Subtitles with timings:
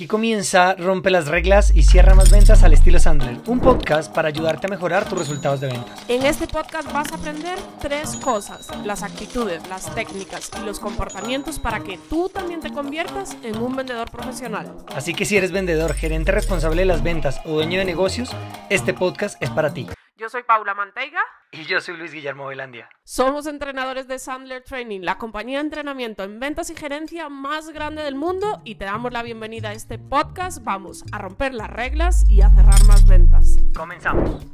[0.00, 4.28] Aquí comienza Rompe las reglas y cierra más ventas al estilo Sandler, un podcast para
[4.28, 6.02] ayudarte a mejorar tus resultados de ventas.
[6.08, 11.58] En este podcast vas a aprender tres cosas, las actitudes, las técnicas y los comportamientos
[11.58, 14.74] para que tú también te conviertas en un vendedor profesional.
[14.96, 18.30] Así que si eres vendedor, gerente responsable de las ventas o dueño de negocios,
[18.70, 19.86] este podcast es para ti.
[20.20, 21.22] Yo soy Paula Manteiga.
[21.50, 22.90] Y yo soy Luis Guillermo Velandia.
[23.04, 28.02] Somos entrenadores de Sandler Training, la compañía de entrenamiento en ventas y gerencia más grande
[28.02, 30.62] del mundo y te damos la bienvenida a este podcast.
[30.62, 33.56] Vamos a romper las reglas y a cerrar más ventas.
[33.74, 34.44] Comenzamos.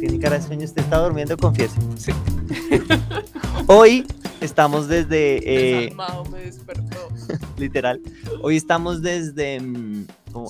[0.00, 1.80] Tiene cara de sueño, usted está durmiendo, confiese.
[1.96, 2.10] Sí.
[3.68, 4.04] Hoy
[4.40, 5.94] estamos desde, eh,
[6.32, 7.08] me despertó.
[7.58, 8.00] literal,
[8.42, 9.87] hoy estamos desde mm,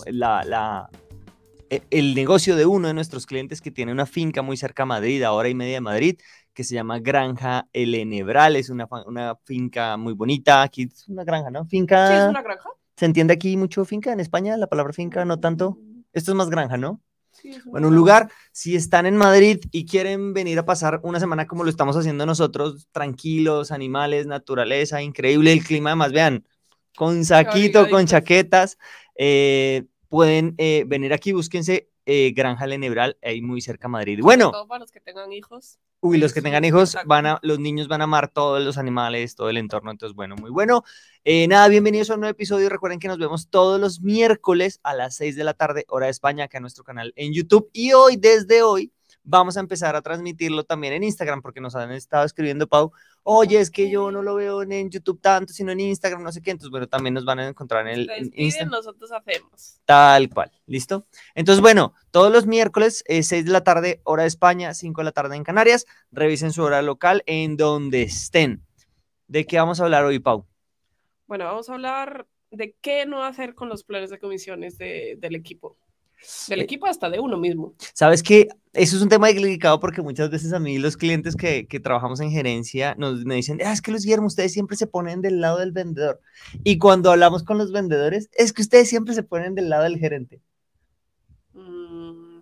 [0.04, 0.90] como la, la-
[1.70, 4.86] e- el negocio de uno de nuestros clientes que tiene una finca muy cerca a
[4.86, 6.18] Madrid, a hora y media de Madrid,
[6.54, 8.56] que se llama Granja El Enebral.
[8.56, 8.88] Es una,
[9.44, 10.62] finca muy bonita.
[10.62, 11.66] Aquí es una granja, ¿no?
[11.66, 12.08] Finca.
[12.08, 12.70] ¿Sí es una granja?
[12.96, 14.56] ¿Se entiende aquí mucho finca en España?
[14.56, 15.78] La palabra finca, no tanto.
[16.12, 17.00] Esto es más granja, ¿no?
[17.30, 21.46] Sí, Bueno, un lugar, si están en Madrid y quieren venir a pasar una semana
[21.46, 26.44] como lo estamos haciendo nosotros, tranquilos, animales, naturaleza, increíble el clima, además vean,
[26.96, 28.76] con saquito, con chaquetas,
[29.18, 34.20] eh, pueden eh, venir aquí, búsquense eh, Granja Lenebral, ahí muy cerca a Madrid.
[34.22, 35.78] Bueno, Todo para los que tengan hijos.
[36.00, 39.34] Uy, los que tengan hijos, van a, los niños van a amar todos los animales,
[39.34, 39.90] todo el entorno.
[39.90, 40.84] Entonces, bueno, muy bueno.
[41.24, 42.70] Eh, nada, bienvenidos a un nuevo episodio.
[42.70, 46.12] Recuerden que nos vemos todos los miércoles a las 6 de la tarde, hora de
[46.12, 47.68] España, acá en nuestro canal en YouTube.
[47.74, 48.90] Y hoy, desde hoy,
[49.28, 53.60] vamos a empezar a transmitirlo también en Instagram, porque nos han estado escribiendo, Pau, oye,
[53.60, 56.50] es que yo no lo veo en, YouTube tanto, sino en Instagram, no sé qué.
[56.50, 58.70] Entonces, bueno, también nos van a encontrar en el en Instagram.
[58.70, 59.80] nosotros hacemos.
[59.84, 61.06] Tal cual, ¿listo?
[61.34, 65.04] Entonces, bueno, todos los miércoles, eh, 6 de la tarde, hora de España, 5 de
[65.04, 68.64] la tarde en Canarias, revisen su hora local en donde estén.
[69.26, 70.46] ¿De qué vamos a hablar hoy, Pau?
[71.26, 75.34] Bueno, vamos a hablar de qué no hacer con los planes de comisiones de- del
[75.34, 75.76] equipo.
[76.48, 77.74] Del Eh, equipo hasta de uno mismo.
[77.94, 81.66] Sabes que eso es un tema delicado porque muchas veces a mí los clientes que,
[81.66, 84.86] que trabajamos en gerencia nos me dicen, "Ah, es que los Guillermo, ustedes siempre se
[84.86, 86.20] ponen del lado del vendedor.
[86.64, 89.98] Y cuando hablamos con los vendedores, es que ustedes siempre se ponen del lado del
[89.98, 90.40] gerente.
[91.52, 92.40] Mm,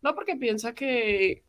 [0.00, 1.42] No, porque piensa que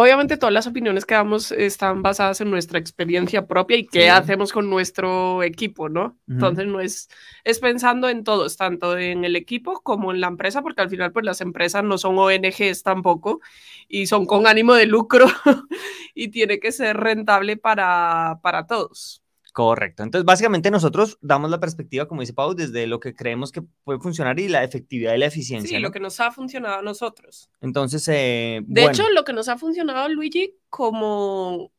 [0.00, 4.08] obviamente todas las opiniones que damos están basadas en nuestra experiencia propia y qué Sí.
[4.10, 6.18] hacemos con nuestro equipo, ¿no?
[6.28, 7.08] Entonces no es,
[7.44, 11.12] es pensando en todos, tanto en el equipo como en la empresa, porque al final
[11.12, 13.40] pues las empresas no son ONGs tampoco
[13.88, 15.26] y son con ánimo de lucro
[16.14, 19.22] y tiene que ser rentable para, para todos.
[19.52, 20.02] Correcto.
[20.02, 23.98] Entonces, básicamente nosotros damos la perspectiva, como dice Pau, desde lo que creemos que puede
[23.98, 25.68] funcionar y la efectividad y la eficiencia.
[25.68, 25.88] Sí, ¿no?
[25.88, 27.50] lo que nos ha funcionado a nosotros.
[27.60, 31.72] Entonces, eh, De bueno, hecho, lo que nos ha funcionado, Luigi, como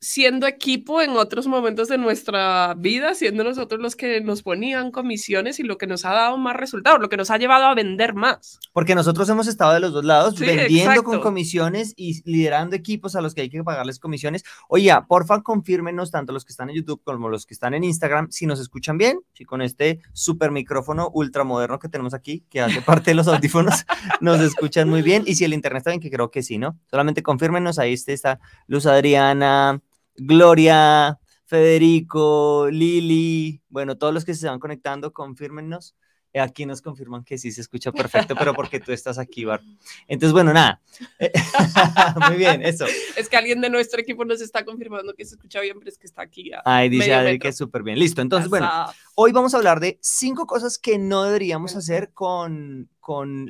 [0.00, 5.58] siendo equipo en otros momentos de nuestra vida, siendo nosotros los que nos ponían comisiones
[5.58, 8.14] y lo que nos ha dado más resultados, lo que nos ha llevado a vender
[8.14, 8.60] más.
[8.72, 13.16] porque nosotros hemos estado de los dos lados, Sí, vendiendo con comisiones y liderando equipos
[13.16, 14.44] a los que hay que pagarles comisiones.
[14.68, 18.30] Oye, porfa, confírmenos, tanto los que están en YouTube como los que están en Instagram,
[18.30, 22.80] si nos escuchan bien, si con este super micrófono ultramoderno que tenemos aquí, que hace
[22.82, 23.84] parte de los audífonos,
[24.20, 25.24] nos escuchan muy bien.
[25.26, 26.78] Y si el internet está bien, que creo que sí, ¿no?
[26.90, 29.80] Solamente confírmenos, ahí está Luz Adriana,
[30.18, 35.94] Gloria, Federico, Lili, bueno, todos los que se van conectando, confírmenos.
[36.32, 39.62] Eh, Aquí nos confirman que sí se escucha perfecto, pero porque tú estás aquí, Bar.
[40.06, 40.82] Entonces, bueno, nada.
[42.28, 42.84] Muy bien, eso.
[43.16, 45.96] Es que alguien de nuestro equipo nos está confirmando que se escucha bien, pero es
[45.96, 46.52] que está aquí.
[46.52, 47.98] a Ahí dice Adri que es súper bien.
[47.98, 48.20] Listo.
[48.20, 48.70] Entonces, bueno,
[49.14, 53.48] hoy vamos a hablar de cinco cosas que no deberíamos hacer con, con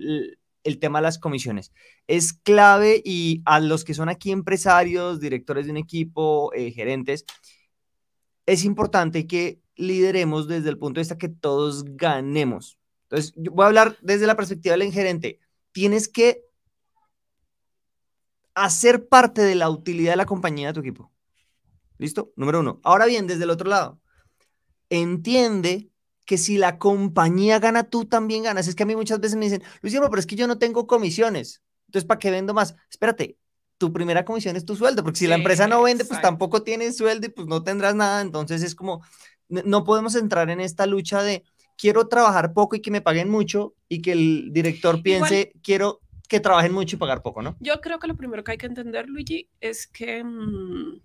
[0.68, 1.72] el tema de las comisiones.
[2.06, 7.24] Es clave y a los que son aquí empresarios, directores de un equipo, eh, gerentes,
[8.46, 12.78] es importante que lideremos desde el punto de vista que todos ganemos.
[13.04, 15.40] Entonces, voy a hablar desde la perspectiva del gerente.
[15.72, 16.44] Tienes que
[18.54, 21.12] hacer parte de la utilidad de la compañía de tu equipo.
[21.98, 22.32] ¿Listo?
[22.36, 22.80] Número uno.
[22.84, 24.00] Ahora bien, desde el otro lado,
[24.88, 25.90] entiende
[26.28, 28.68] que si la compañía gana, tú también ganas.
[28.68, 30.86] Es que a mí muchas veces me dicen, Luciano, pero es que yo no tengo
[30.86, 31.62] comisiones.
[31.86, 32.76] Entonces, ¿para qué vendo más?
[32.90, 33.38] Espérate,
[33.78, 36.98] tu primera comisión es tu sueldo, porque si la empresa no vende, pues tampoco tienes
[36.98, 38.20] sueldo y pues no tendrás nada.
[38.20, 39.02] Entonces es como,
[39.48, 41.44] no podemos entrar en esta lucha de
[41.78, 46.40] quiero trabajar poco y que me paguen mucho y que el director piense, quiero que
[46.40, 47.56] trabajen mucho y pagar poco, ¿no?
[47.58, 51.00] Yo creo que lo primero que hay que entender, Luigi, es que mm,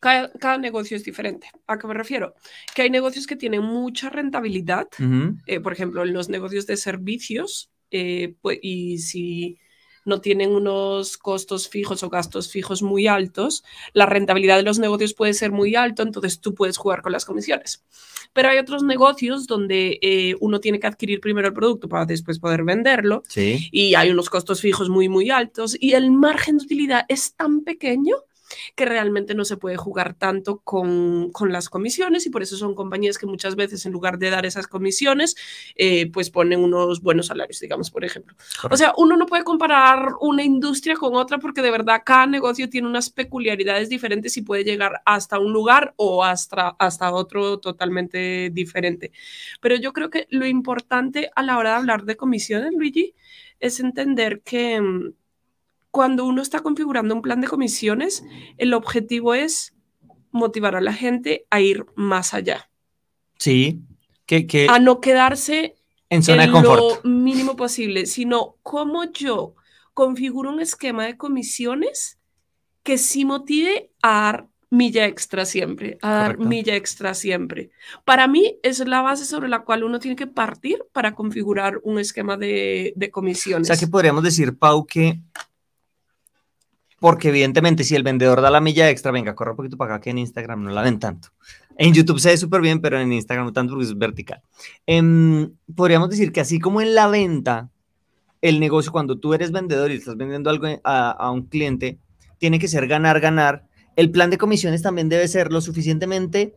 [0.00, 1.48] cada, cada negocio es diferente.
[1.66, 2.34] ¿A qué me refiero?
[2.74, 5.36] Que hay negocios que tienen mucha rentabilidad, Ujú.
[5.46, 9.58] eh, por ejemplo, los negocios de servicios, eh, pues, y si
[10.06, 13.62] no tienen unos costos fijos o gastos fijos muy altos,
[13.92, 17.26] la rentabilidad de los negocios puede ser muy alto, entonces tú puedes jugar con las
[17.26, 17.84] comisiones.
[18.32, 22.38] Pero hay otros negocios donde eh, uno tiene que adquirir primero el producto para después
[22.38, 23.68] poder venderlo Sí.
[23.72, 27.62] y hay unos costos fijos muy, muy altos y el margen de utilidad es tan
[27.62, 28.16] pequeño
[28.74, 32.74] que realmente no se puede jugar tanto con, con las comisiones y por eso son
[32.74, 35.36] compañías que muchas veces en lugar de dar esas comisiones,
[35.76, 38.34] eh, pues ponen unos buenos salarios, digamos, por ejemplo.
[38.70, 42.68] O sea, uno no puede comparar una industria con otra porque de verdad cada negocio
[42.68, 48.50] tiene unas peculiaridades diferentes y puede llegar hasta un lugar o hasta, hasta otro totalmente
[48.50, 49.12] diferente.
[49.60, 53.14] Pero yo creo que lo importante a la hora de hablar de comisiones, Luigi,
[53.60, 55.12] es entender que mm,
[55.90, 58.22] cuando uno está configurando un plan de comisiones,
[58.58, 59.74] el objetivo es
[60.30, 62.70] motivar a la gente a ir más allá,
[63.38, 63.80] Sí.
[64.26, 65.74] Que, que a no quedarse
[66.08, 67.02] en zona de en confort.
[67.04, 69.54] lo mínimo posible, sino cómo yo
[69.94, 72.18] configuro un esquema de comisiones
[72.84, 76.48] que sí motive a dar milla extra siempre, a dar Correcto.
[76.48, 77.70] milla extra siempre.
[78.04, 81.98] Para mí es la base sobre la cual uno tiene que partir para configurar un
[81.98, 83.66] esquema de, de O comisiones.
[83.66, 85.18] sea que podríamos decir, Pau, que
[87.00, 90.02] porque evidentemente si el vendedor da la milla extra, venga, corre un poquito para acá
[90.02, 91.28] que en Instagram no la ven tanto.
[91.76, 94.42] En YouTube se ve súper bien, pero en Instagram no tanto porque es vertical.
[94.86, 97.70] Em, podríamos decir que así como en la venta,
[98.42, 101.98] el negocio, cuando tú eres vendedor y estás vendiendo algo a, a un cliente,
[102.38, 103.64] tiene que ser ganar, ganar.
[103.96, 106.54] El plan de comisiones también debe ser lo suficientemente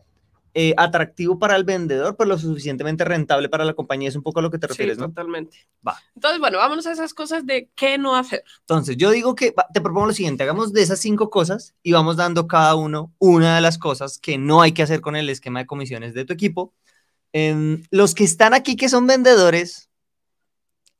[0.55, 4.09] eh, atractivo para el vendedor, pero lo suficientemente rentable para la compañía.
[4.09, 5.07] Es un poco a lo que te refieres, sí, ¿no?
[5.07, 5.67] totalmente.
[5.85, 5.97] Va.
[6.15, 8.43] Entonces, bueno, vámonos a esas cosas de qué no hacer.
[8.59, 12.17] Entonces, yo digo que te propongo lo siguiente, hagamos de esas cinco cosas y vamos
[12.17, 15.59] dando cada uno una de las cosas que no hay que hacer con el esquema
[15.59, 16.73] de comisiones de tu equipo.
[17.31, 19.89] Em, los que están aquí que son vendedores,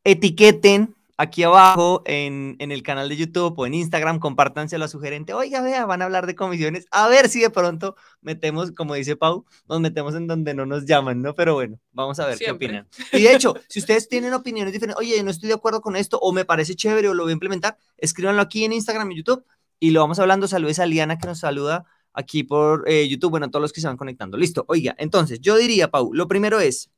[0.04, 5.00] etiqueten aquí abajo en, en el canal de YouTube o en Instagram, compártanselo a su
[5.00, 5.34] gerente.
[5.34, 6.86] Oiga, vea, van a hablar de comisiones.
[6.92, 10.86] A ver si de pronto metemos, como dice Pau, nos metemos en donde no nos
[10.86, 11.36] llaman, ¿no?
[11.36, 12.68] Pero bueno, vamos a ver Siempre.
[12.68, 12.88] qué opinan.
[13.12, 16.20] Y de hecho, si ustedes tienen opiniones diferentes, oye, no estoy de acuerdo con esto,
[16.20, 19.46] o me parece chévere, o lo voy a implementar, escríbanlo aquí en Instagram y YouTube
[19.80, 20.48] y lo vamos hablando.
[20.48, 23.82] Saludos a Liana que nos saluda aquí por eh, YouTube, bueno, a todos los que
[23.82, 24.38] se van conectando.
[24.38, 26.90] Listo, oiga, entonces yo diría, Pau, lo primero es,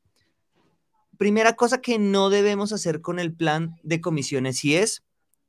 [1.18, 5.04] primera cosa que no debemos hacer con el plan de comisiones y es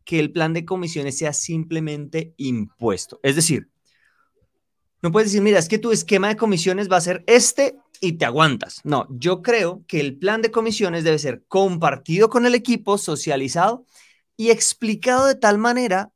[0.04, 3.18] que el plan de comisiones sea simplemente impuesto.
[3.22, 3.68] Es decir,
[5.02, 8.12] no puedes decir, mira, es que tu esquema de comisiones va a ser este y
[8.12, 8.80] te aguantas.
[8.84, 13.84] No, yo creo que el plan de comisiones debe ser compartido con el equipo, socializado
[14.36, 16.12] y explicado de tal manera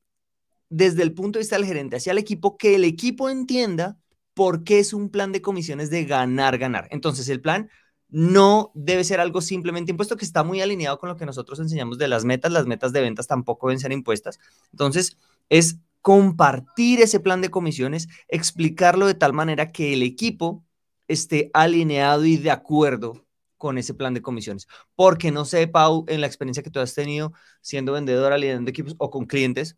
[0.69, 3.99] desde el punto de vista del gerente hacia el equipo que el equipo entienda
[4.35, 6.88] por qué es un plan de comisiones de ganar, ganar.
[6.91, 7.69] Entonces, el plan
[8.11, 11.99] no debe ser algo simplemente impuesto que está muy alineado con lo que nosotros enseñamos
[11.99, 12.53] de las metas.
[12.53, 14.39] Las metas de ventas tampoco deben ser impuestas.
[14.73, 15.17] Entonces,
[15.49, 20.65] es compartir ese plan de comisiones, explicarlo de tal manera que el equipo
[21.09, 23.27] esté alineado y de acuerdo
[23.59, 24.67] con ese plan de comisiones.
[24.97, 28.95] Porque no sé, Pau, en la experiencia que tú has tenido siendo vendedora, liderando equipos
[28.99, 29.77] o con clientes,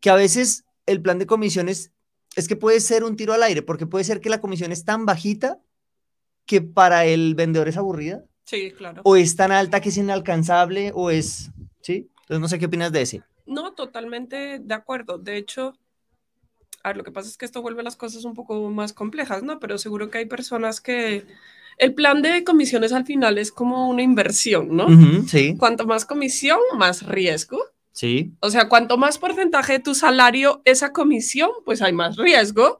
[0.00, 1.92] que a veces el plan de comisiones
[2.34, 4.84] es que puede ser un tiro al aire, porque puede ser que la comisión es
[4.84, 5.60] tan bajita
[6.48, 9.02] que para el vendedor es aburrida, Sí, claro.
[9.04, 11.50] o es tan alta que es inalcanzable, o es,
[11.82, 12.10] ¿sí?
[12.22, 13.22] Entonces no sé qué opinas de ese.
[13.46, 15.18] No, totalmente de acuerdo.
[15.18, 15.74] De hecho,
[16.82, 19.42] a ver, lo que pasa es que esto vuelve las cosas un poco más complejas,
[19.42, 19.60] ¿no?
[19.60, 21.26] Pero seguro que hay personas que
[21.78, 24.86] el plan de comisiones al final es como una inversión, ¿no?
[25.26, 27.58] Sí, Cuanto más comisión, más riesgo.
[27.92, 32.78] sí, O sea, cuanto más porcentaje de tu salario esa comisión, pues hay más riesgo,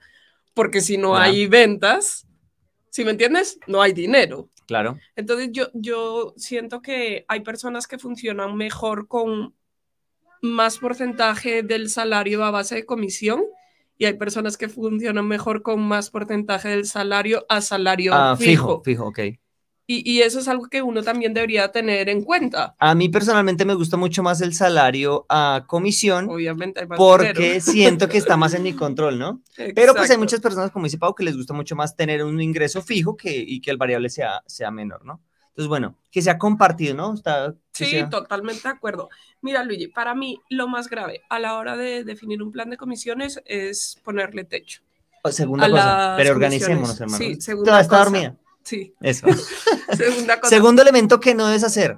[0.55, 2.27] porque si no hay ventas,
[2.99, 4.49] si me entiendes, no hay dinero.
[4.67, 4.99] claro.
[5.15, 9.55] Entonces yo, yo siento que hay personas que funcionan mejor con
[10.43, 13.45] más porcentaje del salario a base de comisión
[13.99, 18.83] y hay personas que funcionan mejor con más porcentaje del salario a salario Ah, fijo.
[18.83, 19.19] fijo, fijo, ok.
[19.91, 22.77] Y, y eso es algo que uno también debería tener en cuenta.
[22.79, 27.33] A mí personalmente me gusta mucho más el salario a comisión Obviamente hay más porque
[27.33, 27.61] dinero.
[27.63, 29.41] siento que está más en mi control, ¿no?
[29.57, 30.19] Pero pues hay Exacto.
[30.21, 33.35] muchas personas, como dice Pau, que les gusta mucho más tener un ingreso fijo que,
[33.35, 35.23] y que el variable sea, sea menor, ¿no?
[35.49, 37.15] Entonces, bueno, que sea compartido, ¿no?
[37.15, 39.09] Está, Sí, sea- totalmente de acuerdo.
[39.41, 42.77] Mira, Luigi, para mí lo más grave a la hora de definir un plan de
[42.77, 44.83] comisiones es ponerle techo.
[45.25, 47.17] Oh, Segunda a cosa, pero organicémonos, hermano.
[47.19, 48.05] Sí, Toda segunda está cosa.
[48.11, 48.37] dormida.
[48.69, 49.27] Sí, Eso.
[49.97, 50.55] segunda cosa.
[50.55, 51.97] Segundo elemento que no debes hacer.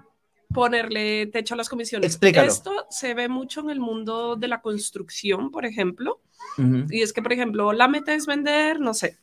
[0.54, 2.12] ponerle techo a las comisiones.
[2.12, 2.46] Explícalo.
[2.46, 6.20] Esto se ve mucho en el mundo de la construcción, por ejemplo.
[6.58, 6.86] Ujú.
[6.90, 9.18] Y es que, por ejemplo, la meta es vender, no sé,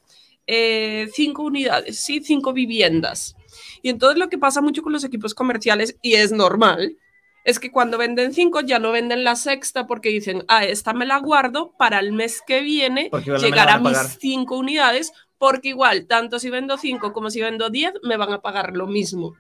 [0.46, 3.38] eh, cinco unidades, sí, cinco viviendas.
[3.82, 6.98] Y entonces lo que pasa mucho con los equipos comerciales, y es normal,
[7.46, 11.06] es que cuando venden cinco ya no venden la sexta porque dicen, ah, esta me
[11.06, 16.39] la guardo para el mes que viene llegar a, mis cinco unidades, porque igual, tanto
[16.39, 19.36] si vendo cinco como si vendo diez, me van a pagar lo mismo.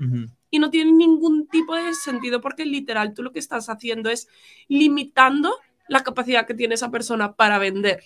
[0.49, 4.27] Y no tiene ningún tipo de sentido porque literal tú lo que estás haciendo es
[4.67, 5.53] limitando
[5.87, 8.03] la capacidad que tiene esa persona para vender.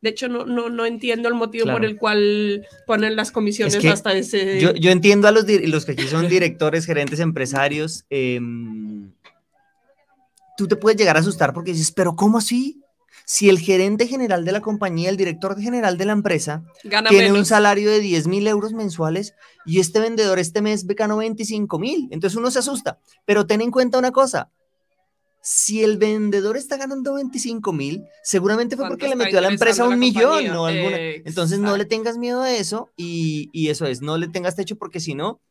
[0.00, 4.12] De hecho, no, no, no entiendo el motivo por el cual ponen las comisiones hasta
[4.12, 4.60] ese...
[4.60, 8.04] Yo, yo, entiendo a los, los que aquí son directores, gerentes, empresarios.
[8.10, 9.12] Em,
[10.58, 12.83] tú te puedes llegar a asustar porque dices, pero ¿cómo así?
[13.26, 16.62] Si el gerente general de la compañía, el director general de la empresa,
[17.08, 21.78] tiene un salario de 10 mil euros mensuales y este vendedor este mes ganó 25
[21.78, 22.98] mil, entonces uno se asusta.
[23.24, 24.50] Pero ten en cuenta una cosa,
[25.46, 29.86] si el vendedor está ganando 25 mil, seguramente fue porque le metió a la empresa
[29.86, 30.96] un millón o alguna.
[30.98, 34.76] Entonces no le tengas miedo a eso y, y, eso es, no le tengas techo
[34.76, 35.42] porque si no,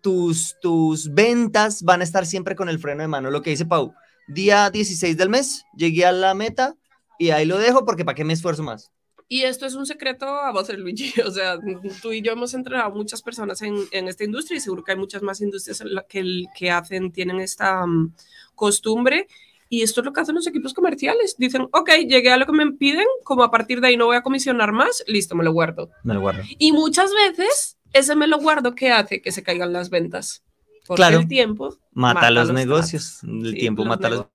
[0.00, 3.30] tus, tus ventas van a estar siempre con el freno de mano.
[3.30, 3.94] Lo que dice Pau,
[4.28, 6.76] día 16 del mes, llegué a la meta
[7.18, 8.90] y ahí lo dejo porque para qué me esfuerzo más.
[9.28, 11.12] Y esto es un secreto a vos, Luigi.
[11.26, 11.58] O sea,
[12.00, 14.92] tú y yo hemos entrenado a muchas personas en, en, esta industria y seguro que
[14.92, 18.12] hay muchas más industrias que, que hacen, tienen esta um,
[18.54, 19.26] costumbre.
[19.68, 21.34] Y esto es lo que hacen los equipos comerciales.
[21.38, 24.16] Dicen, ok, llegué a lo que me piden, como a partir de ahí no voy
[24.16, 25.90] a comisionar más, listo, me lo guardo.
[26.04, 26.42] Me lo guardo.
[26.58, 30.44] Y muchas veces ese me lo guardo que hace que se caigan las ventas.
[30.86, 31.18] Porque claro.
[31.18, 33.22] el tiempo mata, los, negocios.
[33.22, 34.26] El tiempo mata los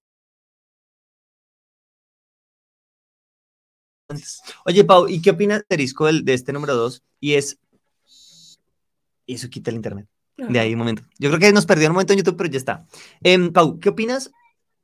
[4.65, 7.03] Oye, Pau, ¿y qué opinas, Terisco, de este número 2?
[7.19, 7.59] Y es.
[9.25, 10.07] Y eso quita el internet.
[10.37, 11.03] De ahí un momento.
[11.19, 12.85] Yo creo que nos perdió un momento en YouTube, pero ya está.
[13.21, 14.31] Em, Pau, ¿qué opinas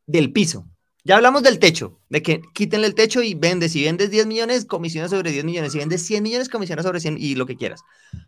[0.05, 0.67] del piso?
[1.03, 3.71] Ya hablamos del techo, de que quítenle el techo y vendes.
[3.71, 5.71] Si vendes 10 millones, comisiones sobre 10 millones.
[5.71, 7.81] Si vendes 100 millones, comisiones sobre 100 y lo que quieras.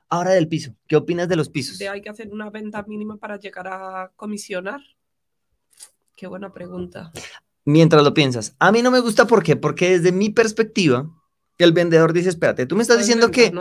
[0.10, 1.78] Ahora del piso, ¿qué opinas de los pisos?
[1.78, 4.82] ¿De hay que hacer una venta mínima para llegar a comisionar?
[6.16, 7.12] Qué buena pregunta
[7.70, 8.56] mientras lo piensas.
[8.60, 9.56] A mí no me gusta ¿por qué?
[9.56, 11.10] porque desde mi perspectiva,
[11.58, 13.54] el vendedor dice, espérate, tú me estás diciendo que,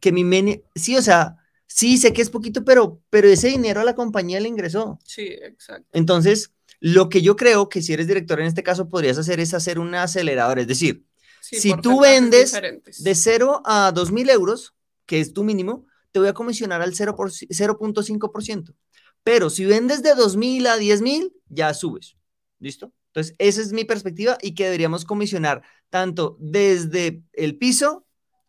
[0.00, 0.62] que mi meni...
[0.74, 4.40] Sí, o sea, sí, sé que es poquito, pero, pero ese dinero a la compañía
[4.40, 4.98] le ingresó.
[5.04, 5.86] Sí, exacto.
[5.92, 9.52] Entonces, lo que yo creo que si eres director en este caso podrías hacer es
[9.52, 11.04] hacer un acelerador, es decir,
[11.40, 12.52] si tú vendes
[13.00, 16.94] de 0 a 2 mil euros, que es tu mínimo, te voy a comisionar al
[16.94, 18.74] 0.5%.
[19.22, 22.16] Pero si vendes de 2 mil a 10 mil, ya subes.
[22.58, 22.92] ¿Listo?
[23.08, 28.06] Entonces, esa es mi perspectiva y que deberíamos comisionar tanto desde el piso,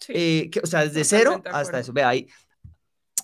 [0.07, 1.93] eh, que, o sea, desde cero hasta eso.
[1.93, 2.27] Ve ahí.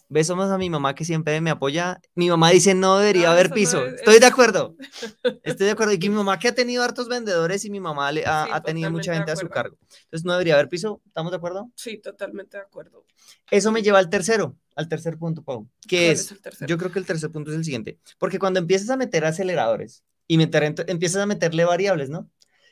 [0.10, 2.00] Besamos a mi mamá que siempre me apoya.
[2.16, 3.86] Mi mamá dice no debería ah, haber piso.
[3.86, 4.76] Estoy de acuerdo.
[5.44, 5.94] Estoy de acuerdo.
[5.94, 8.90] Y que mi mamá que ha tenido hartos vendedores y mi mamá le ha, tenido
[8.92, 9.78] mucha gente a su cargo.
[10.06, 11.02] Entonces no debería haber piso.
[11.06, 11.72] ¿Estamos de acuerdo?
[11.76, 13.06] Sí, totalmente de acuerdo.
[13.52, 15.68] Eso me lleva al tercero, al tercer punto, Pau.
[15.88, 18.00] Que es, es yo creo que el tercer punto es el siguiente.
[18.18, 22.30] Porque cuando empiezas a meter aceleradores, y meter, empiezas a meterle variables, ¿no?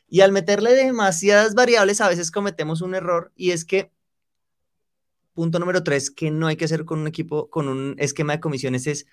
[0.08, 3.92] Y al meterle demasiadas variables, a veces cometemos un error y es que,
[5.36, 8.39] punto número tres, que no hay que hacer con un equipo, con un esquema de
[8.39, 9.06] comisiones, es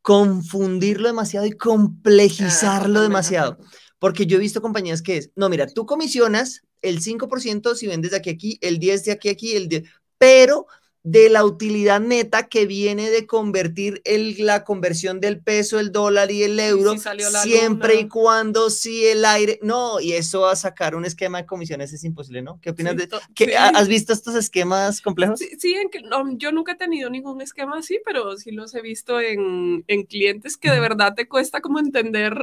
[0.00, 3.58] confundirlo demasiado y complejizarlo ah, demasiado.
[3.98, 8.12] Porque yo he visto compañías que es, no, mira, tú comisionas el 5% si vendes
[8.12, 9.82] de aquí a aquí, el 10 de aquí a aquí, el 10,
[10.16, 10.66] pero
[11.04, 16.30] de la utilidad neta que viene de convertir el, la conversión del peso, el dólar
[16.30, 16.94] y el euro,
[17.42, 21.92] siempre y cuando si el aire, no, y eso a sacar un esquema de comisiones
[21.92, 22.58] es imposible, ¿no?
[22.62, 25.40] ¿Qué opinas de que ¿Has visto estos esquemas complejos?
[25.40, 26.00] Sí, en que,
[26.38, 30.56] yo nunca he tenido ningún esquema así, pero sí los he visto en, en clientes
[30.56, 32.34] que de verdad te cuesta como entender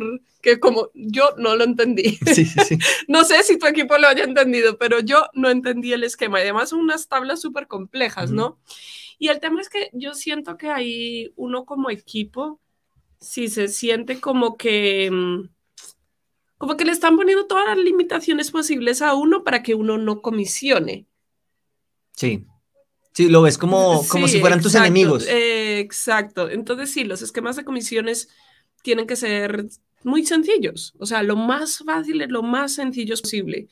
[0.41, 2.19] que como yo no lo entendí.
[2.31, 2.77] Sí, sí, sí.
[3.07, 6.43] no sé si tu equipo lo haya entendido, pero yo no entendí el esquema y
[6.43, 8.50] además son unas tablas súper complejas, ¿no?
[9.21, 12.59] Y el tema es que yo siento que ahí uno como equipo,
[13.19, 15.49] si se siente como que, mm,
[16.57, 20.21] como que le están poniendo todas las limitaciones posibles a uno para que uno no
[20.21, 21.05] comisione.
[22.15, 22.45] Sí.
[23.13, 25.27] Sí, lo ves como, como si fueran tus enemigos.
[25.27, 26.49] Eh, exacto.
[26.49, 28.29] Entonces, sí, los esquemas de comisiones
[28.81, 29.67] tienen que ser
[30.03, 30.95] muy sencillos.
[30.97, 33.67] O sea, lo más fácil es lo más sencillo posible.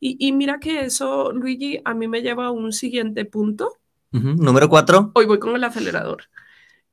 [0.00, 3.76] Y, y mira que eso, Luigi, a mí me lleva a un siguiente punto
[4.10, 5.12] Número cuatro.
[5.14, 6.24] Hoy voy con el acelerador.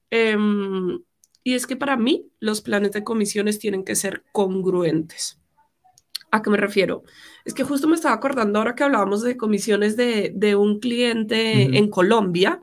[0.10, 1.00] Em,
[1.44, 5.40] y es que para mí los planes de comisiones tienen que ser congruentes.
[6.32, 7.04] ¿A qué me refiero?
[7.46, 11.78] Es que justo me estaba acordando ahora que hablábamos de comisiones de, de un cliente
[11.78, 12.60] en Colombia,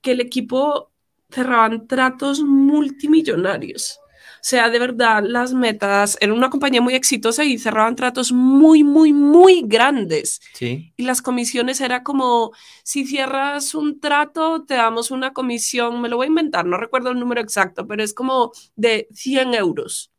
[0.00, 0.92] que el equipo
[1.30, 3.98] cerraban tratos multimillonarios.
[4.38, 8.84] O sea, de verdad, las metas, en una compañía muy exitosa y cerraban tratos muy,
[8.84, 10.40] muy, muy grandes.
[10.54, 10.92] Sí.
[10.96, 12.52] Y las comisiones era como,
[12.84, 17.10] si cierras un trato, te damos una comisión, me lo voy a inventar, no recuerdo
[17.10, 20.12] el número exacto, pero es como de 100 euros.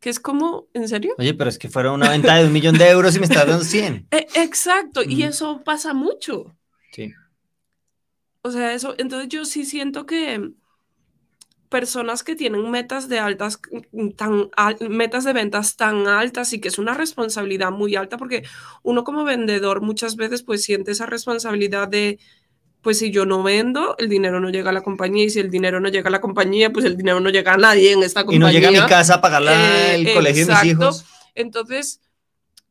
[0.00, 1.14] Que es como, ¿en serio?
[1.18, 3.46] Oye, pero es que fuera una venta de un millón de euros y me estás
[3.46, 4.08] dando 100.
[4.12, 6.54] E- exacto, y eso pasa mucho.
[6.92, 7.12] Sí.
[8.42, 10.52] O sea, eso, entonces yo sí siento que
[11.68, 13.60] personas que tienen metas de altas,
[13.92, 18.16] mm, tan al- metas de ventas tan altas y que es una responsabilidad muy alta,
[18.16, 18.42] porque
[18.82, 22.18] uno como vendedor muchas veces pues siente esa responsabilidad de,
[22.82, 25.50] pues si yo no vendo, el dinero no llega a la compañía y si el
[25.50, 28.20] dinero no llega a la compañía, pues el dinero no llega a nadie en esta
[28.20, 28.46] Y compañía.
[28.46, 29.52] no llega a mi casa a pagar la-
[29.92, 31.04] Eh, el colegio de mis hijos.
[31.34, 32.00] Entonces,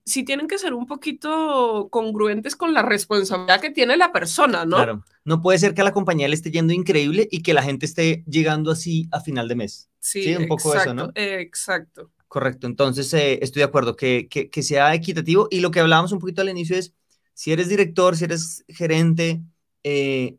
[0.08, 4.78] sí tienen que ser un poquito congruentes con la responsabilidad que tiene la persona, ¿no?
[4.78, 5.04] Claro.
[5.26, 7.86] No puede ser que a la compañía le esté yendo increíble y que la gente
[7.86, 9.90] esté llegando así a final de mes.
[10.00, 11.12] Sí, Sí, un poco eso, ¿no?
[11.16, 12.12] exacto.
[12.28, 12.68] Correcto.
[12.68, 15.48] Entonces, eh, estoy de acuerdo que, que, que sea equitativo.
[15.52, 16.94] Y lo que hablábamos un poquito al inicio es,
[17.34, 19.42] si eres director, si eres gerente,
[19.84, 20.38] eh,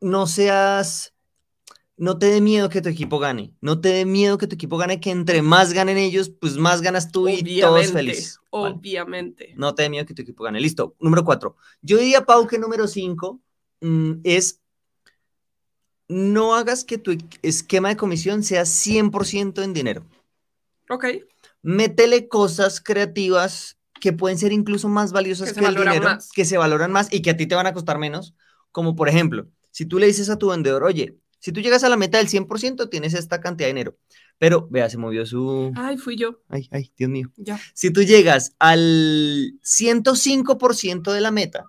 [0.00, 1.14] no seas,
[2.02, 3.54] no te dé miedo que tu equipo gane.
[3.60, 6.82] No te dé miedo que tu equipo gane, que entre más ganen ellos, pues más
[6.82, 8.40] ganas tú y todos Obviamente, felices.
[8.50, 8.74] ¿vale?
[8.74, 9.54] obviamente.
[9.56, 10.60] No te dé miedo que tu equipo gane.
[10.60, 10.96] Listo.
[10.98, 11.54] Número cuatro.
[11.80, 13.40] Yo diría, Pau, que número cinco
[13.82, 14.60] mm, es
[16.08, 20.04] no hagas que tu esquema de comisión sea 100% en dinero.
[20.90, 21.04] Ok,
[21.62, 26.32] Métele cosas creativas que pueden ser incluso más valiosas Que que, el dinero, más.
[26.32, 28.34] que se valoran más y que a ti te van a costar menos.
[28.72, 31.88] Como por ejemplo, si tú le dices a tu vendedor, oye, si tú llegas a
[31.88, 33.98] la meta del 100%, tienes esta cantidad de dinero.
[34.38, 35.72] Pero, vea, se movió su...
[35.76, 37.30] ay, fui yo, Ay, ay, Dios mío.
[37.36, 37.60] ya.
[37.74, 41.64] Si tú llegas al 105% de la meta,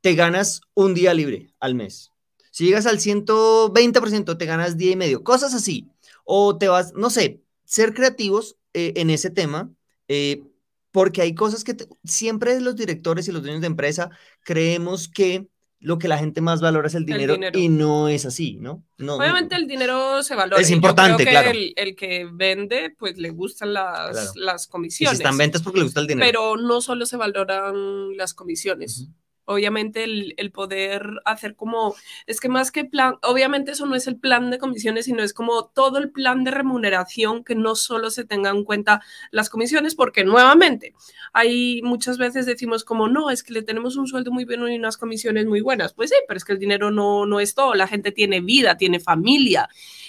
[0.00, 2.10] te ganas un día libre al mes.
[2.50, 5.22] Si llegas al 120%, te ganas día y medio.
[5.22, 5.88] Cosas así.
[6.24, 9.70] O te vas, no sé, ser creativos eh, en ese tema,
[10.08, 10.42] eh,
[10.90, 14.10] porque hay cosas que te- siempre los directores y los dueños de empresa
[14.42, 15.46] creemos que
[15.82, 17.58] lo que la gente más valora es el dinero, dinero.
[17.58, 18.84] y no es así, ¿no?
[18.98, 20.60] no no- Obviamente el dinero se valora.
[20.60, 21.50] Es y importante, creo que claro.
[21.50, 24.30] El, el que vende, pues le gustan las, Claro.
[24.36, 25.18] las y si comisiones.
[25.20, 26.26] están ventas porque le gusta el dinero.
[26.26, 29.08] pero no solo se valoran las comisiones.
[29.50, 31.94] Obviamente el, el poder hacer como,
[32.26, 35.34] es que más que plan, obviamente eso no es el plan de comisiones, sino es
[35.34, 39.94] como todo el plan de remuneración que no solo se tengan en cuenta las comisiones,
[39.94, 40.94] porque nuevamente
[41.32, 44.76] hay muchas veces decimos como, no, es que le tenemos un sueldo muy bueno y
[44.76, 45.92] unas comisiones muy buenas.
[45.92, 48.76] Pues sí, pero es que el dinero no, no es todo, la gente tiene vida,
[48.76, 49.68] tiene familia.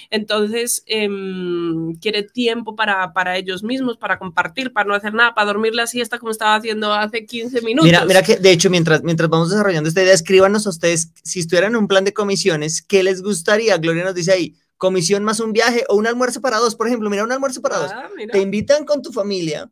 [0.10, 5.48] Entonces, em, quiere tiempo para, para ellos mismos, para compartir, para no hacer nada, para
[5.48, 7.86] dormir la siesta como estaba haciendo hace 15 minutos.
[7.86, 11.40] Mira, mira que de hecho, mientras, mientras vamos desarrollando esta idea, escríbanos a ustedes si
[11.40, 13.78] estuvieran en un plan de comisiones, ¿qué les gustaría?
[13.78, 17.10] Gloria nos dice ahí, comisión más un viaje o un almuerzo para dos, por ejemplo,
[17.10, 17.92] mira, un almuerzo para dos.
[17.94, 18.34] Ah, mira.
[18.34, 19.72] Te invitan con tu familia,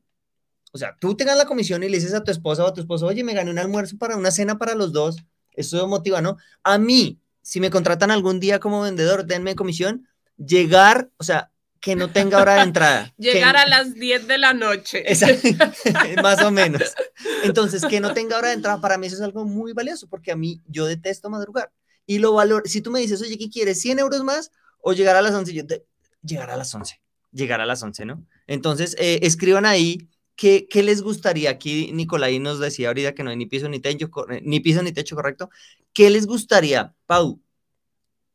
[0.72, 2.74] o sea, tú te ganas la comisión y le dices a tu esposa o a
[2.74, 5.18] tu esposo, oye, me gané un almuerzo para una cena para los dos,
[5.52, 6.38] eso motiva, ¿no?
[6.64, 11.96] A mí, si me contratan algún día como vendedor, denme comisión, llegar, o sea, que
[11.96, 13.14] no tenga hora de entrada.
[13.18, 15.04] que- Llegar a las 10 de la noche.
[15.12, 15.48] Exacto,
[16.24, 16.82] más o menos.
[17.44, 20.32] Entonces, que no tenga hora de entrada, para mí eso es algo muy valioso, porque
[20.32, 21.72] a mí yo detesto madrugar.
[22.06, 23.84] Y lo valor, si tú me dices, oye, ¿qué quieres?
[23.84, 25.54] ¿100 euros más o llegar a las 11?
[25.54, 25.86] Yo te,
[26.24, 27.00] llegar a las 11,
[27.32, 28.26] llegar a las 11, ¿no?
[28.48, 31.52] Entonces, eh, escriban ahí qué, qué les gustaría.
[31.52, 34.82] Aquí Nicolai nos decía ahorita que no hay ni piso ni techo, eh, ni piso
[34.82, 35.50] ni techo, correcto.
[35.94, 37.40] ¿Qué les gustaría, Pau?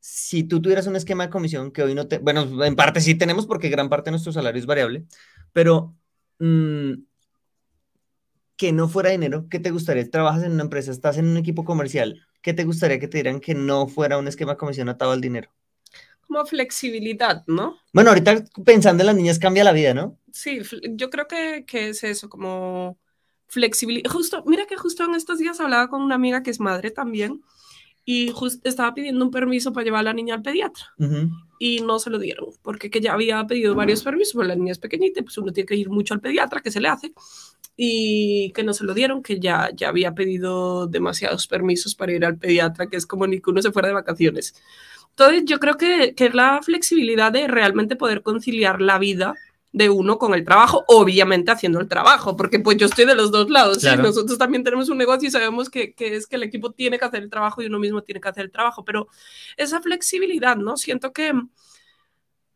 [0.07, 3.15] Si tú tuvieras un esquema de comisión que hoy no te, bueno, en parte sí
[3.15, 5.07] tenemos porque gran parte de nuestro salario es variable,
[5.55, 5.97] pero
[6.41, 6.93] mm,
[8.55, 10.11] que no fuera dinero, ¿qué te gustaría?
[10.11, 13.41] Trabajas en una empresa, estás en un equipo comercial, ¿qué te gustaría que te dieran
[13.41, 15.49] que no fuera un esquema de comisión atado al dinero?
[16.29, 17.79] Como flexibilidad, ¿no?
[17.95, 20.19] Bueno, ahorita pensando en las niñas cambia la vida, ¿no?
[20.31, 22.99] Sí, yo creo que, que es eso, como
[23.47, 24.11] flexibilidad.
[24.11, 27.41] Justo, mira que justo en estos días hablaba con una amiga que es madre también
[28.05, 30.85] y justo estaba pidiendo un permiso para llevar a la niña al pediatra
[31.59, 34.73] y no se lo dieron porque que ya había pedido varios permisos, pues la niña
[34.73, 37.13] es pequeñita, pues uno tiene que ir mucho al pediatra, que se le hace,
[37.77, 42.25] y que no se lo dieron, que ya, ya había pedido demasiados permisos para ir
[42.25, 44.55] al pediatra, que es como ni que uno se fuera de vacaciones.
[45.11, 49.35] Entonces, yo creo que, que es la flexibilidad de realmente poder conciliar la vida
[49.75, 53.33] de uno con el trabajo, obviamente haciendo el trabajo, porque pues yo estoy de los
[53.33, 56.71] dos lados, nosotros también tenemos un negocio y sabemos que, que es que el equipo
[56.71, 59.09] tiene que hacer el trabajo y uno mismo tiene que hacer el trabajo, pero
[59.57, 60.77] esa flexibilidad, ¿no?
[60.77, 61.33] Siento que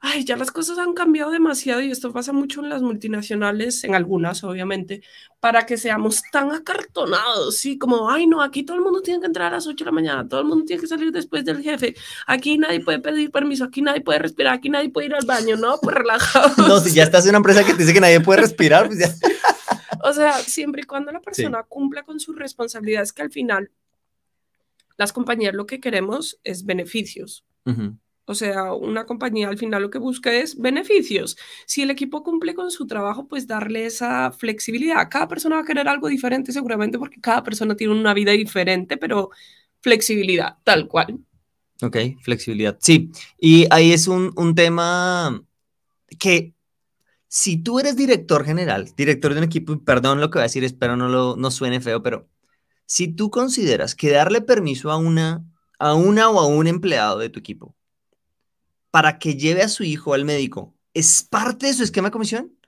[0.00, 3.94] ay, ya las cosas han cambiado demasiado y esto pasa mucho en las multinacionales, en
[3.94, 5.02] algunas obviamente,
[5.40, 7.78] para que seamos tan acartonados, ¿sí?
[7.78, 9.94] Como, ay, no, aquí todo el mundo tiene que entrar a las 8 de la
[9.94, 13.64] mañana, todo el mundo tiene que salir después del jefe, aquí nadie puede pedir permiso,
[13.64, 15.78] aquí nadie puede respirar, aquí nadie puede ir al baño, ¿no?
[15.80, 16.56] Pues relajados.
[16.68, 18.98] No, si ya estás en una empresa que te dice que nadie puede respirar, pues
[18.98, 19.08] ya.
[20.04, 23.70] O sea, siempre y cuando la persona cumpla con sus responsabilidades, que al final
[24.96, 27.44] las compañías lo que queremos es beneficios.
[27.66, 27.96] Ujú.
[28.28, 31.38] O sea, una compañía al final lo que busca es beneficios.
[31.64, 35.08] Si el equipo cumple con su trabajo, pues darle esa flexibilidad.
[35.10, 38.98] Cada persona va a querer algo diferente seguramente porque cada persona tiene una vida diferente,
[38.98, 39.30] pero
[39.80, 41.18] flexibilidad, tal cual.
[41.80, 42.76] Ok, flexibilidad.
[42.82, 43.10] Sí,
[43.40, 45.42] y ahí es un, un tema
[46.18, 46.52] que
[47.28, 50.64] si tú eres director general, director de un equipo, perdón lo que voy a decir,
[50.64, 52.28] espero no, lo, no suene feo, pero
[52.84, 55.46] si tú consideras que darle permiso a una,
[55.78, 57.74] a una o a un empleado de tu equipo
[58.90, 62.58] para que lleve a su hijo al médico es parte de su esquema de comisión,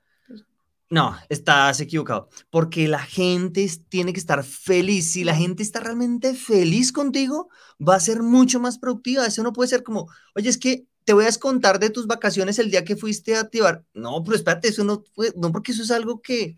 [0.90, 5.12] no, estás equivocado, porque la gente tiene que estar feliz.
[5.12, 7.48] Si la gente está realmente feliz contigo,
[7.80, 9.24] va a ser mucho más productiva.
[9.24, 12.58] Eso no puede ser como, oye, es que te voy a descontar de tus vacaciones
[12.58, 13.84] el día que fuiste a activar.
[13.94, 16.56] No, pero espérate, eso no puede, no, porque eso es algo que...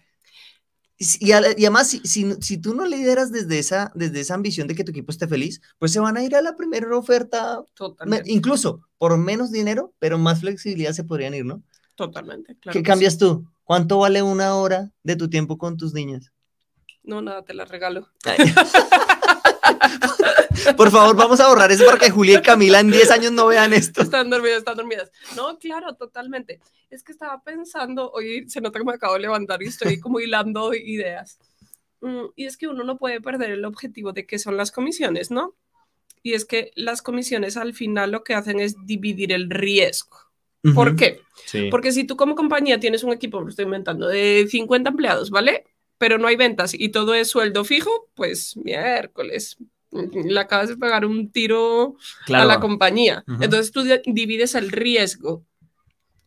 [1.21, 4.85] Y, además, si, si, si tú no lideras desde esa, desde esa ambición de que
[4.85, 8.31] tu equipo esté feliz, pues se van a ir a la primera oferta, me- Totalmente.
[8.33, 11.63] incluso por menos dinero, pero más flexibilidad se podrían ir, ¿no?
[11.95, 12.57] Totalmente.
[12.57, 12.91] claro ¿Qué que sí.
[12.93, 13.47] cambias tú?
[13.65, 16.31] ¿Cuánto vale una hora de tu tiempo con tus niñas?
[17.03, 18.09] No, nada, te la regalo.
[20.77, 23.47] Por favor, vamos a borrar eso para que Julia y Camila en 10 años no
[23.47, 24.03] vean esto.
[24.03, 25.11] Están dormidas, están dormidas.
[25.37, 26.61] No, claro, totalmente.
[26.91, 30.21] Es que estaba pensando, hoy se nota que me acabo de levantar y estoy como
[30.21, 31.39] hilando ideas.
[32.01, 35.31] Mm, Y es que uno no puede perder el objetivo de qué son las comisiones,
[35.31, 35.55] ¿no?
[36.23, 40.17] Y es que las comisiones al final lo que hacen es dividir el riesgo.
[40.75, 41.21] ¿Por qué?
[41.47, 41.69] Sí.
[41.71, 45.65] Porque si tú como compañía tienes un equipo, lo estoy inventando, de 50 empleados, ¿vale?
[45.99, 49.57] Pero no hay ventas y todo es sueldo fijo, pues miércoles,
[49.93, 52.45] le acabas de pegar un tiro Claro.
[52.45, 53.25] a la compañía.
[53.29, 53.43] Ujú.
[53.45, 55.45] Entonces tú di- divides el riesgo.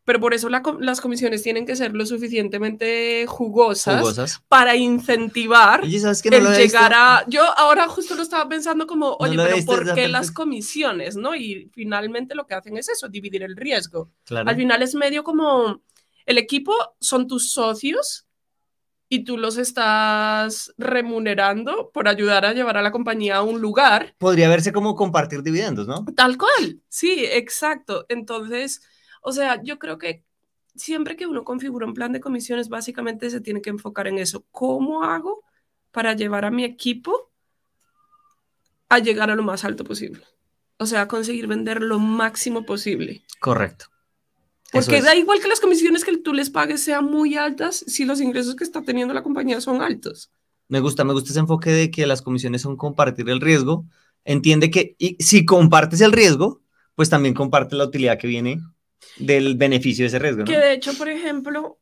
[0.08, 4.40] Pero por eso la las comisiones tienen que ser lo suficientemente jugosas, Jugosas.
[4.48, 7.26] para incentivar Oye, ¿sabes que no el llegar a...
[7.28, 11.16] Yo ahora justo lo estaba pensando como, oye, he pero ¿por qué las comisiones?
[11.16, 11.36] ¿no?
[11.36, 14.12] Y finalmente lo que hacen es eso, dividir el riesgo.
[14.26, 14.48] Claro.
[14.48, 15.82] Al final es medio como
[16.28, 18.28] el equipo son tus socios
[19.08, 24.16] y tú los estás remunerando por ayudar a llevar a la compañía a un lugar.
[24.18, 26.06] Podría verse como compartir dividendos, ¿no?
[26.16, 28.06] Tal cual, sí, exacto.
[28.10, 28.82] Entonces,
[29.22, 30.24] o sea, yo creo que
[30.76, 34.46] siempre que uno configura un plan de comisiones, básicamente se tiene que enfocar en eso.
[34.52, 35.44] ¿Cómo hago
[35.92, 37.32] para llevar a mi equipo
[38.90, 40.24] a llegar a lo más alto posible?
[40.78, 43.24] O sea, conseguir vender lo máximo posible.
[43.40, 43.86] Correcto.
[44.84, 45.04] Porque es.
[45.06, 48.56] da igual que las comisiones que tú les pagues sean muy altas si los ingresos
[48.56, 50.32] que está teniendo la compañía son altos.
[50.68, 53.86] Me gusta, me gusta ese enfoque de que las comisiones son compartir el riesgo.
[54.24, 56.62] Entiende que y si compartes el riesgo,
[56.96, 58.60] pues también compartes la utilidad que viene
[59.18, 60.46] del beneficio de ese riesgo, ¿no?
[60.46, 61.80] Que de hecho, por ejemplo,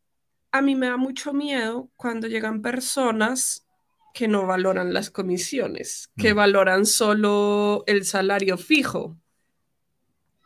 [0.52, 3.66] a mí me da mucho miedo cuando llegan personas
[4.14, 6.38] que no valoran las comisiones, que Mm.
[6.38, 9.18] valoran solo el salario fijo.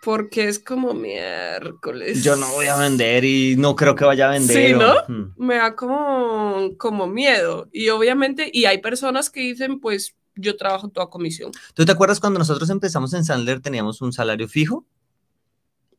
[0.04, 2.24] Porque es como miércoles.
[2.24, 4.68] Yo no voy a vender y no creo que vaya a vender.
[4.68, 4.96] Sí, o- ¿no?
[5.08, 5.34] Mm.
[5.38, 7.68] Me da como, como miedo.
[7.72, 11.52] Y obviamente, y hay personas que dicen, pues yo trabajo toda comisión.
[11.74, 14.86] ¿Tú te acuerdas cuando nosotros empezamos en Sandler teníamos un salario fijo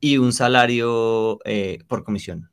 [0.01, 2.51] y un salario eh, por comisión?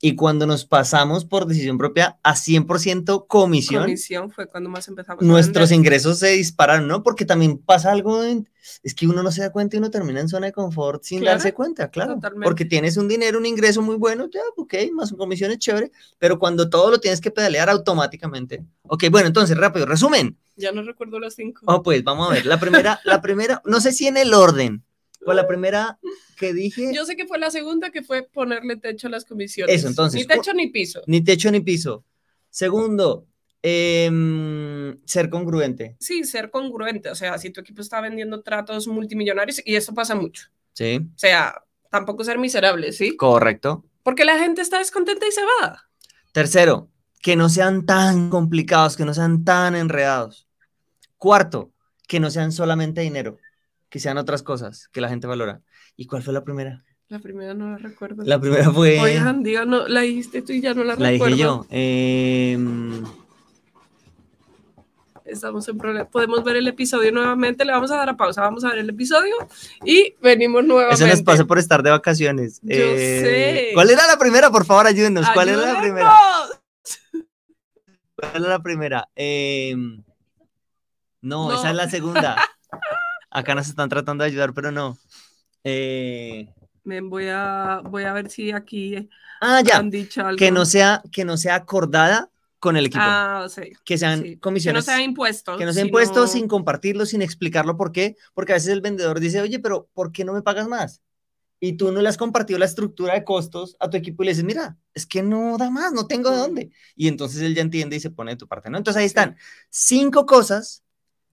[0.00, 5.22] Y cuando nos pasamos por decisión propia a 100% comisión, Comisión fue cuando más empezamos.
[5.24, 7.02] nuestros ingresos se disparan, ¿no?
[7.02, 8.48] Porque también pasa algo, en-
[8.82, 11.20] es que uno no se da cuenta y uno termina en zona de confort sin
[11.20, 12.14] Claro, darse cuenta, claro.
[12.14, 12.44] totalmente.
[12.44, 16.38] Porque tienes un dinero, un ingreso muy bueno, ya, ok, más comisión es chévere, pero
[16.38, 18.64] cuando todo lo tienes que pedalear automáticamente.
[18.82, 20.36] Ok, bueno, entonces, rápido, resumen.
[20.56, 21.62] Ya no recuerdo las cinco.
[21.66, 24.84] Oh, pues vamos a ver, la primera, la primera, no sé si en el orden,
[25.24, 25.98] pues la primera
[26.36, 29.74] que dije, Yo sé que fue la segunda que fue ponerle techo a las comisiones.
[29.74, 31.02] Eso, entonces, Ni techo ni piso.
[31.06, 32.04] ni techo ni piso.
[32.48, 33.26] Segundo,
[33.62, 37.10] em, ser congruente, Sí, ser congruente.
[37.10, 40.48] O sea, si tu equipo está vendiendo tratos multimillonarios, y eso pasa mucho.
[40.72, 41.00] ¿sí?
[41.14, 43.16] O sea, tampoco ser miserable, ¿sí?
[43.16, 43.84] Correcto.
[44.02, 45.88] Porque la gente está descontenta y se va.
[46.32, 46.88] Tercero,
[47.20, 50.48] que no sean tan complicados, que no sean tan enredados.
[51.18, 51.70] Cuarto,
[52.08, 53.36] que no sean solamente dinero,
[53.90, 55.60] que sean otras cosas que la gente valora.
[55.96, 56.82] ¿Y cuál fue la primera?
[57.08, 58.22] La primera no la recuerdo.
[58.24, 58.98] La primera fue...
[59.00, 61.34] Oigan, diga, no, la dijiste tú y ya no la, la recuerdo.
[61.34, 61.66] dije yo.
[61.70, 63.04] em,
[65.24, 66.08] Estamos en problema.
[66.08, 67.64] Podemos ver el episodio nuevamente.
[67.64, 68.40] Le vamos a dar a pausa.
[68.42, 69.34] Vamos a ver el episodio
[69.84, 71.04] y venimos nuevamente.
[71.04, 72.58] Eso nos pasa por estar de vacaciones.
[72.62, 73.70] Yo sé.
[73.74, 74.50] ¿Cuál era la primera?
[74.50, 75.28] Por favor, ayúdenos.
[75.34, 76.12] ¿Cuál era la primera?
[78.16, 79.08] ¿Cuál era la primera?
[79.14, 79.74] Eh,
[81.22, 81.54] no, No.
[81.58, 82.36] esa es la segunda.
[83.30, 84.98] Acá nos están tratando de ayudar, pero no.
[85.64, 86.48] Eh,
[86.84, 89.08] Ven, voy a, voy a ver si aquí
[89.40, 89.76] ah, ya.
[89.78, 90.36] han dicho algo.
[90.38, 93.02] Que no sea, que no sea acordada con el equipo.
[93.04, 93.72] Ah, sí.
[93.84, 94.24] que sean sí.
[94.24, 94.84] Que no comisiones.
[94.84, 95.56] sea impuesto.
[95.56, 98.16] que no sea sino- impuesto sin compartirlo, sin explicarlo por qué.
[98.34, 101.02] Porque a veces el vendedor dice, oye, pero ¿por qué no me pagas más?
[101.62, 104.32] Y tú no le has compartido la estructura de costos a tu equipo y le
[104.32, 106.46] dices, mira, es que no da más, no tengo de Ujú.
[106.46, 106.70] dónde.
[106.96, 108.78] Y entonces él ya entiende y se pone de tu parte, ¿no?
[108.78, 109.36] Entonces ahí están
[109.68, 110.82] cinco cosas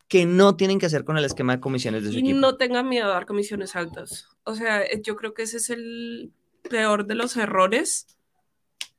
[0.07, 2.39] que no tienen que hacer con el esquema de comisiones de su Y equipo.
[2.39, 4.27] no tengan miedo a dar comisiones altas.
[4.43, 6.31] O sea, eh, yo creo que ese es el
[6.69, 8.07] peor de los errores.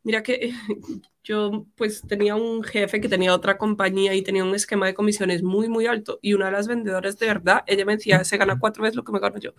[0.03, 0.53] Mira que
[1.25, 5.43] yo pues tenía un jefe que tenía otra compañía y tenía un esquema de comisiones
[5.43, 6.19] muy, muy alto.
[6.23, 9.05] Y una de las vendedoras de verdad, ella me decía, se gana cuatro veces lo
[9.05, 9.53] que me gano yo.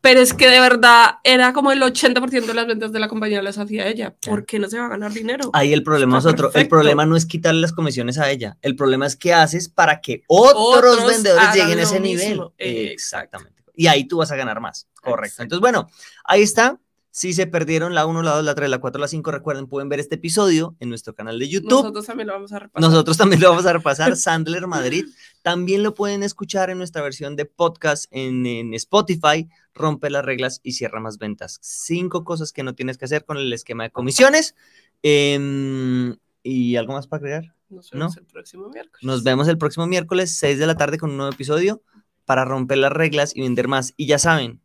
[0.00, 3.42] Pero es que de verdad era como el 80% de las ventas de la compañía
[3.42, 4.14] las hacía ella.
[4.24, 5.50] ¿Por qué no se va a ganar dinero?
[5.52, 6.52] Ahí el problema Está es otro.
[6.54, 8.56] El problema no es quitarle las comisiones a ella.
[8.62, 12.40] El problema es qué haces para que otros, Otros vendedores lleguen a ese nivel.
[12.56, 13.62] Exactamente.
[13.74, 14.88] Y ahí tú vas a ganar más.
[15.00, 15.24] Correcto.
[15.24, 15.42] Exacto.
[15.42, 15.90] Entonces, bueno,
[16.24, 16.78] ahí está.
[17.12, 19.88] Si se perdieron la 1, la 2, la 3, la 4, la 5, recuerden, pueden
[19.88, 21.82] ver este episodio en nuestro canal de YouTube.
[21.82, 22.88] Nosotros también lo vamos a repasar.
[22.88, 25.06] Nosotros también lo vamos a repasar, Sandler Madrid.
[25.42, 29.48] También lo pueden escuchar en nuestra versión de podcast en, en Spotify.
[29.74, 31.58] Rompe las reglas y cierra más ventas.
[31.62, 34.54] Cinco cosas que no tienes que hacer con el esquema de comisiones.
[35.02, 37.54] Em, ¿Y algo más para agregar?
[37.68, 38.20] Nos vemos ¿no?
[38.20, 39.02] el próximo miércoles.
[39.02, 41.82] Nos vemos el próximo miércoles, 6 de la tarde, con un nuevo episodio
[42.24, 43.94] para romper las reglas y vender más.
[43.96, 44.60] Y ya saben,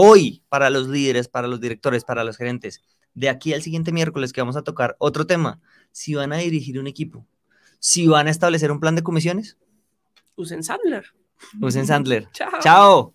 [0.00, 2.84] hoy para los líderes, para los directores, para los gerentes,
[3.14, 6.78] de aquí al siguiente miércoles que vamos a tocar otro tema, si van a dirigir
[6.78, 7.26] un equipo,
[7.80, 9.56] si van a establecer un plan de comisiones,
[10.36, 11.04] Usen Sandler.
[11.60, 12.28] usen Sandler.
[12.32, 12.60] Chao.
[12.60, 13.14] Chao.